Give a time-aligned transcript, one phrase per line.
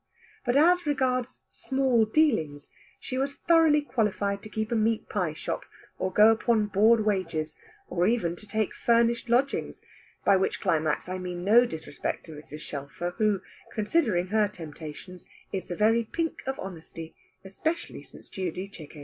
[0.43, 2.69] But as regards small dealings,
[2.99, 5.63] she was thoroughly qualified to keep a meat pie shop,
[5.99, 7.53] or go upon board wages,
[7.87, 9.71] or even to take furnished lodging:
[10.25, 12.61] by which climax I mean no disrespect to Mrs.
[12.61, 13.41] Shelfer, who
[13.75, 17.13] (considering her temptations) is the very pink of honesty,
[17.45, 18.99] especially since Giudice can.